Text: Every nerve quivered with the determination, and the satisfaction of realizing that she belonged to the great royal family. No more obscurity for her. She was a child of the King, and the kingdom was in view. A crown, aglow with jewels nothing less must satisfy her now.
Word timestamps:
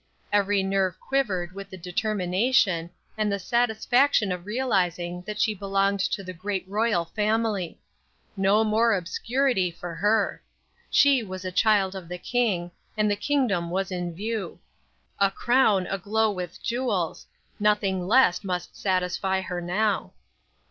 Every 0.33 0.63
nerve 0.63 0.99
quivered 0.99 1.51
with 1.53 1.69
the 1.69 1.77
determination, 1.77 2.89
and 3.19 3.31
the 3.31 3.37
satisfaction 3.37 4.31
of 4.31 4.47
realizing 4.47 5.21
that 5.27 5.39
she 5.39 5.53
belonged 5.53 5.99
to 5.99 6.23
the 6.23 6.33
great 6.33 6.67
royal 6.67 7.05
family. 7.05 7.79
No 8.35 8.63
more 8.63 8.95
obscurity 8.95 9.69
for 9.69 9.93
her. 9.93 10.41
She 10.89 11.21
was 11.21 11.45
a 11.45 11.51
child 11.51 11.93
of 11.93 12.07
the 12.07 12.17
King, 12.17 12.71
and 12.97 13.11
the 13.11 13.15
kingdom 13.15 13.69
was 13.69 13.91
in 13.91 14.15
view. 14.15 14.57
A 15.19 15.29
crown, 15.29 15.85
aglow 15.85 16.31
with 16.31 16.63
jewels 16.63 17.27
nothing 17.59 18.07
less 18.07 18.43
must 18.43 18.75
satisfy 18.75 19.39
her 19.41 19.61
now. 19.61 20.13